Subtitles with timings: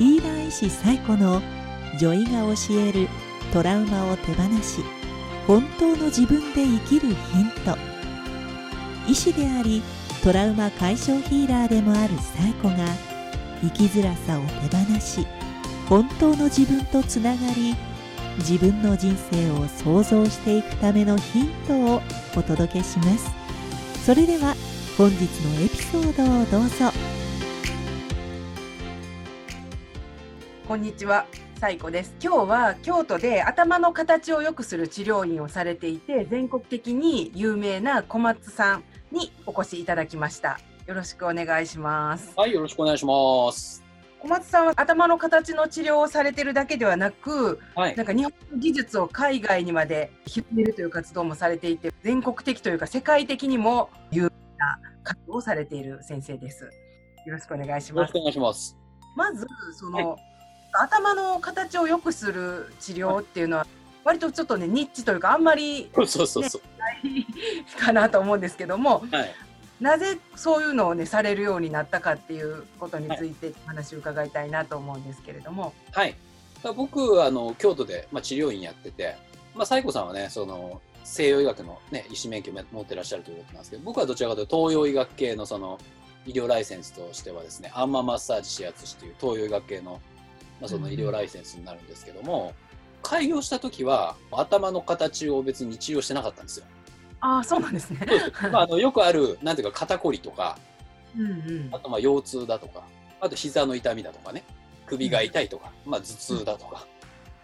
[0.00, 1.42] ヒーラー医師最古の
[1.98, 3.06] 女医が教える
[3.52, 4.82] トラウマを手放し
[5.46, 7.16] 本当の自分で生きるヒン
[7.66, 7.76] ト。
[9.06, 9.82] 医師であり
[10.24, 12.86] トラウマ解消ヒーラーでもある最古が
[13.60, 15.26] 生きづらさを手放し
[15.86, 17.76] 本当の自分とつながり
[18.38, 22.00] 自分の人生を創造していくためのヒントを
[22.34, 23.30] お届けします。
[24.06, 24.54] それでは
[24.96, 27.19] 本日のエピソードをどうぞ。
[30.70, 31.26] こんにちは、
[31.58, 32.14] サイコです。
[32.22, 40.60] 今日は京都で頭の形を良くする治療院をされていて、全国的に有名な小松さんにお越しいただきました。
[40.86, 42.32] よろしくお願いします。
[42.36, 43.82] はい、よろしくお願いします。
[44.20, 48.04] 小松さんは頭の形の治療をされてるだけではなく、はいな。
[48.04, 56.62] んか日本の技術を海外にまで広めるという活動もされていて、全国的というか世界的にも有名な活動をされている先生です。
[57.26, 58.18] よろしくお願いしますよろしく。
[58.18, 58.76] お願いします。
[59.16, 60.16] まずその、は
[60.72, 63.66] 頭の形を良くする治療っていうのは
[64.04, 66.62] 割とちょっとねニッチというかあんまりそうそうそう。
[66.78, 67.26] ない
[67.78, 69.34] かなと思うんですけどもはい。
[69.80, 76.14] なぜそういうのをねされるようになったかっていうことについてお話を伺いたいなと思うんですけれども、はい。
[76.62, 79.16] だ僕、あの、京都で、まあ、治療院やってて、
[79.54, 85.78] まあ、西子さんはね、その、西洋医学のね、医師免許を持ってらっしゃるということなんですけど、僕はどちらかというと東洋医学系のその、
[86.26, 90.00] 医療ライセンスとしてはですね、アンママッサージ指圧師という東洋医学系の、
[90.60, 92.54] まあ、その医療ライセンスになるんですけども、
[93.02, 96.66] 開業した時は頭の形を別に治療してなかったんですよ。
[97.20, 98.00] ああそうなんですね。
[98.50, 100.58] まあ、あのよくある、なんていうか肩こりとか、
[101.16, 101.68] うんうん。
[101.72, 102.82] あとまあ腰痛だとか、
[103.20, 104.42] あと膝の痛みだとかね、
[104.86, 106.86] 首が痛いとか、まあ頭痛だとか、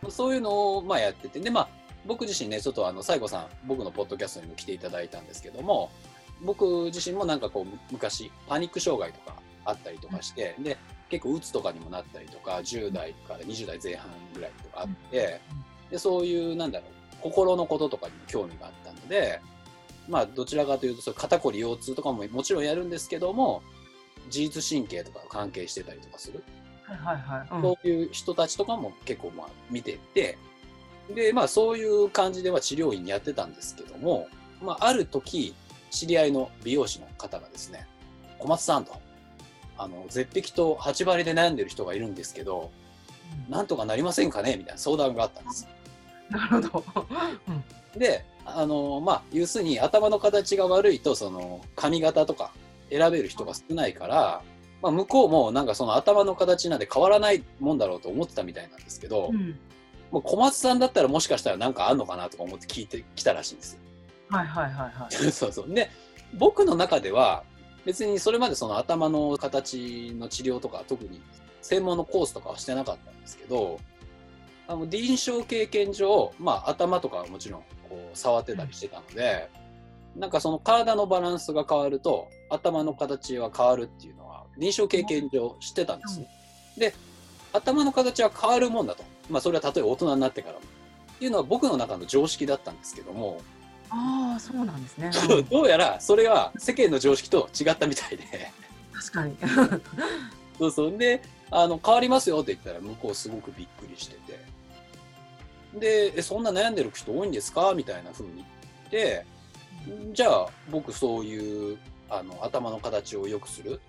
[0.08, 1.68] そういうのをまあやってて、でまあ
[2.06, 5.90] 僕自身ね、ちょっとあの西郷さん、僕のポッドキャストにも来ていただいたんですけども、
[6.42, 9.36] 僕自身もなんかこう昔パニック障害とか
[9.66, 10.76] あったりとかして、で
[11.10, 15.40] 結構うつとかにもなったりとか、10代から20代前半ぐらいとかあって、
[15.90, 19.40] でそういうなんだろう心のこととかにも興味があったので、
[20.08, 23.62] まあどちらかというとそ肩こり腰痛とかももちろんやるんですけども、
[24.26, 26.42] 自律神経とかが関係してたりとかする、
[26.82, 27.48] はいはいはい。
[27.52, 27.62] うん。
[27.62, 30.38] そういう人たちとかも結構まあ見てて、
[31.14, 34.28] で、まあそういう感じでは治療院やってたんですけども、
[34.62, 35.54] まあある時、
[35.90, 37.86] 知り合いの美容師の方がですね、
[38.38, 38.96] 小松さんと、
[39.78, 42.70] あの、絶壁と8割で悩んでる人がいるんですけど、
[43.48, 45.68] なんとかなりませんかねみたいな相談があったんです。
[46.30, 46.84] なるほど。
[47.48, 47.64] うん
[47.98, 52.52] で、あの、まあ、要するに頭の形が悪いと、その髪型とか
[52.90, 54.42] 選べる人が少ないから、
[54.82, 59.58] まあ、向こうもなんかその頭の形なんで変わらないもんだろうと思ってたみたいなんですけど、うん
[60.12, 63.80] もう小松さんだったらもしかしたらなんかあんのかなとか思って聞いてきたらしいんですよ。
[64.30, 65.12] はいはいはいはい。
[65.32, 65.68] そうそう。
[65.68, 65.90] で、
[66.34, 67.42] 僕の中では
[67.86, 71.22] 別にそれまでその頭の形の治療とか特に
[71.62, 73.78] 専門のコースとかはしてなかったんですけど、
[74.66, 79.48] あの臨床経験上、まあ頭とかはもちろんこう触ってたりしてたので、
[80.16, 86.28] なんかその体のバランスが変わると頭の形は変わるっていうのは臨床経験上知ってたんですね。
[86.76, 86.94] で、
[87.52, 89.04] 頭の形は変わるもんだと。
[89.30, 90.60] まあそれは例えば大人になってからも。
[90.60, 93.40] っていうのは僕の中の常識だったんですけども、
[93.90, 95.10] ああそうなんですね。
[95.30, 98.24] う んどうやらそれは世間の常識と違ったみたいで
[98.92, 99.36] 確かに。
[100.58, 104.38] そうそうであの変わりますよって言ったら向こうすごくびっくりしてて
[105.78, 109.26] でえそんな悩んでる人多いんですかみたいな風に言って
[110.12, 113.80] じゃあ僕そういうあの頭の形を良くする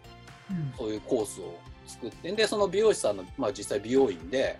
[0.51, 4.59] うんそういうコースを作ってでその美容師さんの、まあ、実際美容院で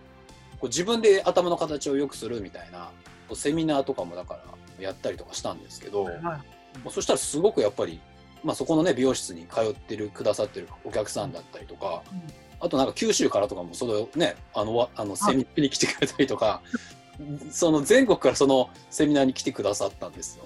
[0.60, 2.90] こう自分で頭の形を良くするみたいな
[3.34, 4.44] セミナーとかもだから
[4.84, 6.90] やったりとかしたんですけど、はい。
[6.90, 8.00] そしたらすごくやっぱり、
[8.44, 12.22] まあ、そこのね美容室に通ってるくださってるお客さんだったりとか、うん。
[12.60, 16.62] あとなんか九州からとかもそれをねあのわあのセミナーに来てくれたりとか
[17.52, 20.46] その全国からそのセミナーに来てくださったんですよ。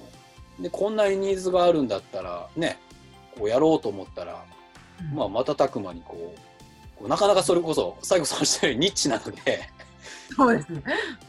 [0.59, 2.77] でこんなにニーズがあるんだったらね
[3.37, 4.43] こうやろうと思ったら、
[4.99, 5.15] うん。
[5.15, 6.39] まあ、瞬く間にこう
[6.97, 9.69] こうなかなかそれこそ西郷さんおっしゃるようにニッチなので
[10.35, 10.83] そうですね。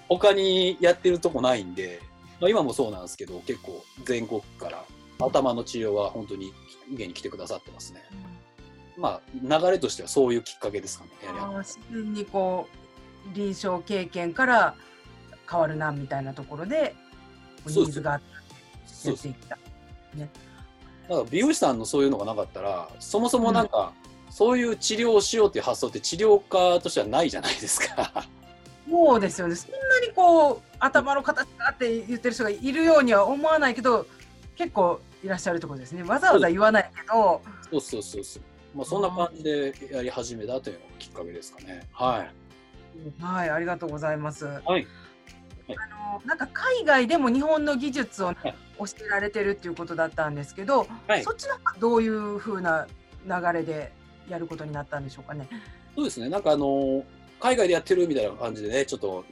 [0.09, 2.01] 他にやってるとこないんで、
[2.43, 4.85] まあ、今もそうなんですけど結構全国から
[5.21, 6.53] 頭の治療は本当に
[6.91, 8.03] 家に来てくださってますね。
[8.99, 11.11] まあ流れとしてはそういうきっかけですかね。
[11.59, 12.67] 自然にこ
[13.33, 14.75] う臨床経験から
[15.49, 16.97] 変わるなみたいなところで
[17.65, 19.57] ニーズがあっていった。
[19.57, 20.29] だか
[21.09, 23.93] ら美容師さんのそういうのがなかったらそもそもなんか、
[24.31, 28.27] そういう治療をしようっていう発想って治療家としてはないじゃないですか。
[28.91, 29.55] そうですよね。
[29.55, 29.71] そん
[30.15, 34.07] こう頭の形がって言ってる人がいるようには思わないけど
[34.57, 36.03] 結構いらっしゃるところですね。
[36.03, 38.43] わざわざ言わないけど、そうそうそうそう。
[38.75, 41.87] まあ、そんな感じでやり始めたというのがきっかけですかね。
[41.93, 42.27] は
[43.21, 43.23] い。
[43.23, 44.47] はい、ありがとうございます。
[44.47, 44.87] はい。
[45.69, 52.87] あのなんか海外でも日本の技術をはい教えられてるっていうことだったんですけど、はいそっちの方はどういう風な
[53.27, 53.93] 流れで
[54.29, 55.49] やることになったんでしょうかね。
[55.95, 56.29] そうですね。
[56.29, 57.05] なんかあのー
[57.43, 59.25] 海外でやってるみたいな感じでね、ちょっと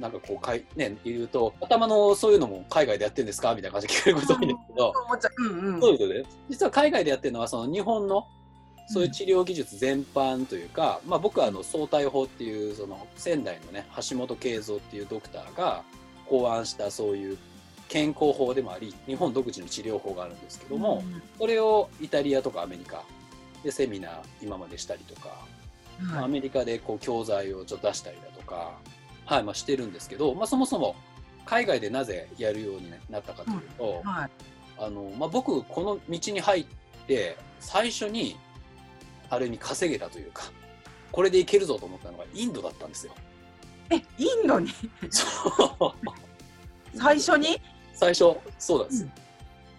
[0.00, 4.92] なんかこう、かいね、言うと、頭のそういうのも海外でやってるんですかみたいな感じで聞かれること多いんですけど。
[5.80, 6.24] そうですよね。
[6.50, 8.26] 実は海外でやってるのは、その日本の
[8.88, 15.84] そういう治療技術全般というか、まあ僕はあの相対法っていう、その仙台のね、橋本慶三っていうドクターが
[16.26, 17.38] 考案したそういう
[17.88, 21.04] 健康法でもあり、日本独自の治療法があるんですけども、
[21.38, 23.04] それをイタリアとかアメリカ
[23.62, 25.46] でセミナー今までしたりとか、
[26.00, 28.72] はいメリカでこう教材をちょっと出したりだとか、
[29.26, 30.96] はいまあ、してるんですけど、まあ、そもそも
[31.44, 34.30] 海外でなぜやるようになったかというと、はい。
[34.78, 36.66] あのまあ、僕この道に入っ
[37.06, 38.36] て最初に
[39.30, 40.50] ある意味稼げたというか
[41.12, 43.12] これでいけるぞと思ったのがインドだったんですよ。
[43.90, 44.70] え、インドに？
[46.96, 47.60] 最初に？
[47.94, 49.08] 最初そうなんです。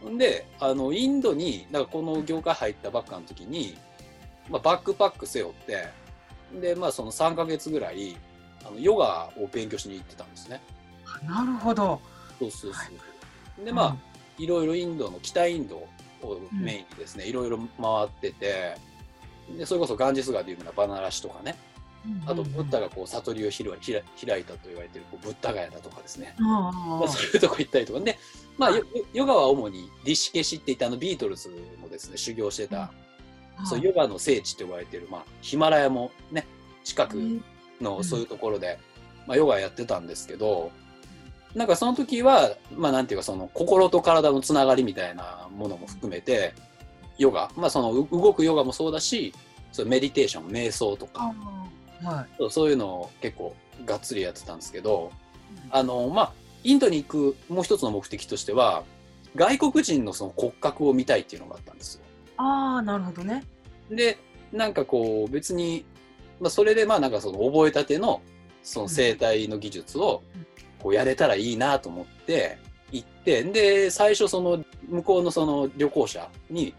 [0.10, 3.76] んであのインドにだからこの業界入ったばっかの時に、
[4.50, 5.88] まあ、バックパック背負って
[6.62, 8.16] で、まあ、その3ヶ月ぐらい
[8.66, 10.62] あのヨガを勉強しに行ってたんですね。
[11.28, 12.00] なるほど。
[12.40, 12.82] そうそうそう。
[13.60, 13.96] はでまあ、
[14.38, 15.88] いろいろインドの北インドを
[16.52, 18.76] メインにですね、いろいろ回ってて
[19.58, 21.56] でそれこそガンジス川で有名なバナラシとかね。
[22.06, 26.46] うん、あとブッダがこう悟りを開い開いたと言われてるこうブッダガヤだとかですね、うん。
[26.48, 28.18] まあ、そういうとこ行ったりとかで、
[28.58, 28.84] まあ、ヨ
[29.14, 31.50] ヨガは主にリシケシって言ってあのビートルズ
[31.82, 32.92] もですね修行してた、
[33.66, 36.46] そうヨガの聖地と呼ばれてる、まあ、ヒマラヤもね
[36.84, 37.42] 近く
[37.82, 38.80] のそういうところで、
[39.28, 40.72] まあ、ヨガやってたんですけど
[41.56, 46.54] なんかその時はまあなんていうかその心と体のつながりみたいなものも含めて
[47.18, 49.34] ヨガまあそのう動くヨガもそうだし
[49.72, 51.32] そういうメディテーション瞑想とか
[52.02, 52.28] あはい。
[52.38, 53.56] そうそういうのを結構
[53.86, 55.12] がっつりやってたんですけど
[55.70, 56.34] あのまあ
[56.64, 58.84] インドに行くもう一つの目的としては
[59.36, 62.02] 外国人のその骨格を見たいっていうのがあったんですよ。
[62.38, 63.44] ああ、なるほどね。
[63.96, 64.18] で
[64.52, 65.86] なんかこう別に、
[66.40, 68.22] まあ、それでまあなんかその覚えたての
[68.62, 70.46] その生態の技術をうん
[70.84, 72.58] こうやれたらいいなと思って
[72.92, 76.76] 行ってで最初その向こうのその旅行者に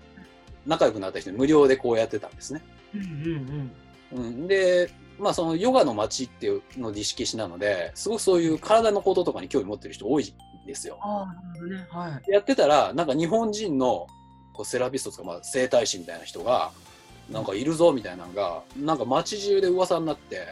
[0.66, 2.62] 仲良くなった人に無料でこうやってたんですね。
[2.94, 3.72] うんうん
[4.12, 4.24] うん。
[4.26, 10.34] うん、でまあそのヨガの街っていうのディシケシなのですごくそういう体のこととかに興味持ってる人多い
[10.64, 10.98] んですよ。
[11.02, 11.26] あ
[11.66, 11.86] ね。
[11.90, 12.30] はい。
[12.30, 14.06] やってたらなんか日本人の
[14.52, 16.70] こうセラピストとか、まあ、整体師みたいな人が
[17.30, 20.46] なんかいるぞみたいなのがなんか街中で噂になって。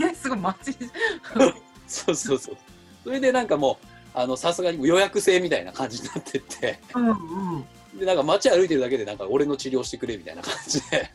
[0.00, 0.72] え すごい街。
[1.86, 2.56] そうそうそう。
[3.02, 6.78] それでなんかもうあのさすがに予約制みたいな感じになってって。
[6.94, 7.98] うんうん。
[7.98, 11.10] でなんか街歩いてるだけでなんか俺の治療してくれみたいな感じで。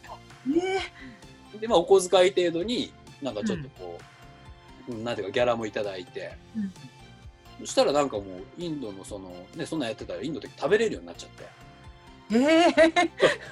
[1.54, 4.00] えでまあお小遣い程度になんかちょっとこ
[4.90, 5.04] う、うん。
[5.04, 6.34] なんていうかギャラもいただいて。
[6.58, 6.74] うん。
[7.62, 8.26] そしたらなんかもう
[8.58, 11.46] インドのそのねそんなんやってたらインドで食べれるようになっちゃって。
[12.32, 13.50] ええ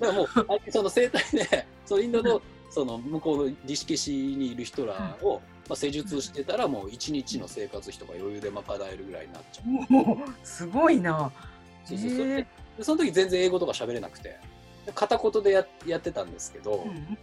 [0.00, 8.62] だからもう、あその生態で、そのインドの、その向こうのリシケシにいる人らを、まあ、施術してたら、もう一日の生活費とか余裕で賄
[8.92, 10.46] えるぐらいになっちゃう。
[10.46, 11.30] すごいな。
[11.84, 12.46] そうそうそうで
[12.82, 14.38] その時全然英語とか喋れなくて、
[14.84, 17.18] で片言でややってたんですけど、うん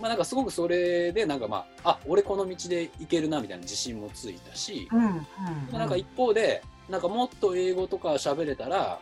[0.00, 5.78] まあなんかすごくそれで、なんかまあ、あ、俺この道で行けるなみたいな自信もついたし、うんうん。
[5.78, 8.98] なんか一方で、なんかもっと英語とか喋れたら、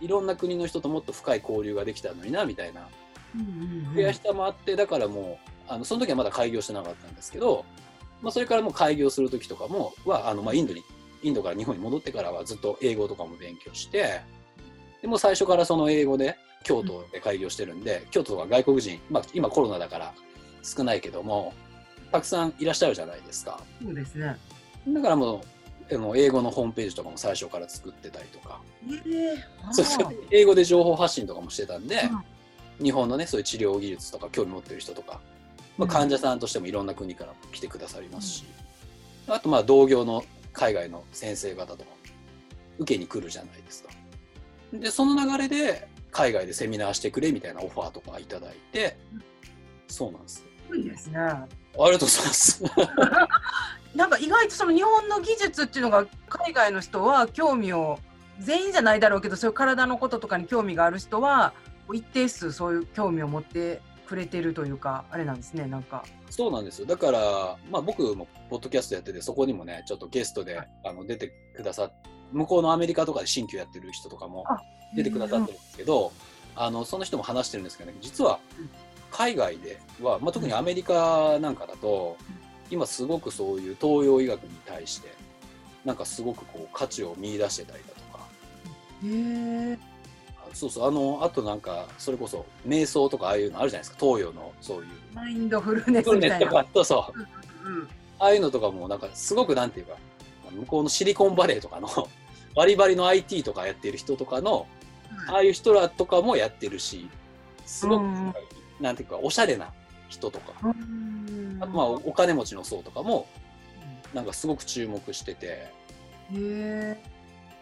[0.00, 2.88] いろんな国の人ともっと深い交流ができたのにな、みたいな。
[3.34, 3.46] うんうん
[3.88, 4.06] うん。
[4.06, 7.64] 悔しさもあってだからもうあのその時はまだ開業してなかったんですけど、
[8.22, 10.82] まあ、それからもう開業する時とかもはあの、まあ、インドに
[11.22, 14.20] インドから日本に戻ってからはずっと英語とかも勉強して
[15.00, 20.14] でもう最初からその英語で京都で開業してるんで、京都とか外国人、まあ、今コロナだから
[20.62, 21.52] 少ないけども
[22.10, 23.60] たくさんいらっしゃるじゃないですか。
[23.82, 24.36] そうですね。
[24.88, 25.40] だからもう
[25.92, 28.60] あの英語のホームページとかも最初から作ってたりとか。
[29.06, 30.08] ええあそうそう。
[30.08, 32.24] ー英語で情報発信とかもしてたんで、うん
[32.82, 35.20] 日本のねそういう治療技術とか興味持ってる人とか、
[35.78, 35.88] まあ、うん。
[35.88, 38.44] 患者さんとしてもいろんな国から来てくださりますし、
[39.28, 41.86] あとまあ同業の海外の先生方とかも
[42.78, 43.90] 受けに来るじゃないですか。
[44.72, 48.96] でその流れで海外でセミナーしてくれみたいなオファーとかいただいて。
[49.86, 50.36] そうなんです。
[50.36, 51.18] すごいですね。
[51.18, 52.62] ありがとうございます。
[53.94, 57.98] なんか意外とその日本の技術っていうのが海外の人は興味を
[58.40, 61.52] 全員じゃないだろうけどそういう体のこととかに興味がある人は
[61.92, 66.04] 一定数そういう興味を持ってくれてるというかあれなんですねなんか。
[66.28, 66.86] そうなんですよ。
[66.86, 67.20] だから、
[67.70, 71.92] まあ僕もポッドキャストやってて、そこにもね、ちょっとゲストであの出てくださっ
[72.34, 74.60] 向こうのアメリカとかで新旧やってる人とかもあ
[74.96, 76.12] 出てくださってるんですけど、
[76.56, 78.70] あのその人も話してるんですけどね実はうん
[79.14, 82.16] 海外では、まあ、特にアメリカなんかだと、
[82.68, 85.08] 今すごくそういう東洋医学に対して
[85.84, 88.24] なんかすごくこう価値を見出してたりだとか。
[89.04, 89.78] へ
[90.52, 93.96] そうそうあのあとなんかそれこそ瞑想とかああいうのあるじゃないですか。
[94.04, 94.86] 東洋のそういう。
[95.12, 96.38] マインドフルネスみたいな。
[96.40, 96.84] とかそう。
[96.84, 97.88] そううん。
[98.18, 99.96] ああいうのとかもなんかすごくなんていうか
[100.50, 101.88] 向こうのシリコンバレーとかの
[102.56, 104.66] バリバリの IT とかやってる人とかの
[105.28, 107.08] ああいう人らとかもやってるし
[107.66, 108.34] すごくうん
[108.80, 109.72] なんていうかおしゃれな
[110.08, 113.26] 人とかうんあとまあお金持ちの層とかも
[114.12, 115.72] なんかすごく注目してて。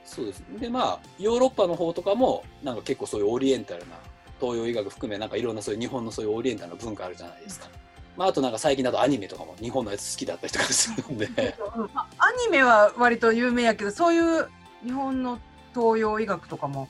[0.05, 3.97] そうですでまあヨーロッパの方とかもなんか結構そういうオリエンタルな
[4.41, 7.69] 東洋医学含めなんかいろんなそういう日本のそういうオリエンタルな文化あるじゃないですか。
[8.17, 14.49] まあ、あとなんか最近だとアニメとかも日本のやつ好きだったりとかするんで アニメは割と有名やけど、そういう
[14.85, 15.39] 日本の
[15.75, 16.89] 東洋医学とかも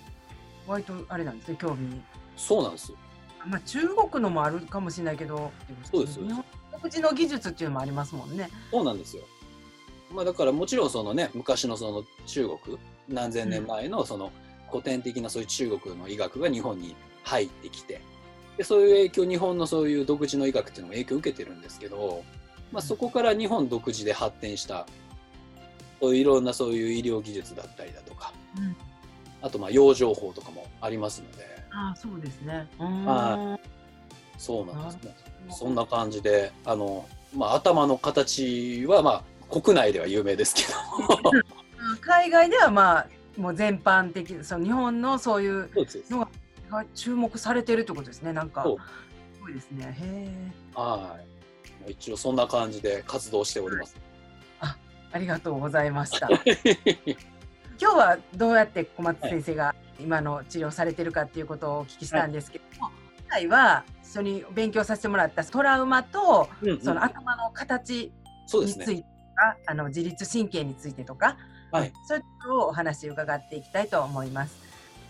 [0.66, 2.02] 割とあれなんですね、興味。
[2.36, 2.98] そうなんですよ。
[3.46, 5.50] まあ中国のもあるかもしれないけど、
[5.90, 8.48] そうです日本独自の技術っていうのもありますもんね。
[8.70, 9.24] そうなんですよ。
[10.10, 14.30] まあ、だからもちろんそのね昔のその中国何千年前のその
[14.70, 18.00] 古典的なそういう中国の医学が日本に入ってきて
[18.58, 22.24] でそういう影響日本のそういう独自の医学っていうのも影響を受けてるんですけど、
[22.72, 24.86] まあ、そこから日本独自で発展した
[26.00, 28.76] そういういろんなそういう医療技術だったりだとかうん
[29.42, 32.66] あとまあ養生法とかもありますのでああ、そうですね。
[32.78, 33.58] は
[34.38, 35.16] そうなんですね。
[35.48, 41.32] いそんな感じであの、まあ、頭の形はまあ国内では有名ですけど
[42.00, 43.06] 海外ではまあ
[43.36, 45.70] もう全般的にその日本のそういう
[46.10, 46.28] の
[46.70, 48.32] が注目されてるってことですね。
[48.32, 49.96] なんかすごいですね。
[49.98, 50.30] へ
[50.76, 50.78] え。
[50.78, 51.18] は
[51.88, 51.92] い。
[51.92, 53.96] 一応そんな感じで活動しております。
[55.12, 56.28] ありがとうございました。
[57.82, 68.12] 今日はどうやって小松先生が今の治療されてるかっていうことをお聞きしたんですけども、今回は一緒に勉強させてもらったトラウマとうんうんその頭の形。
[68.54, 69.02] についてと
[69.34, 71.36] か、あの自律神経についてとか、
[71.72, 74.54] はいそういうことをお話伺っていきたいと思います。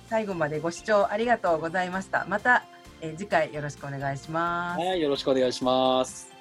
[0.08, 2.24] 最後までご視聴ありがとうございました。
[2.26, 2.64] また、
[3.02, 4.80] えー次回よろしくお願いします。
[4.80, 6.31] はい、よろしくお願いします。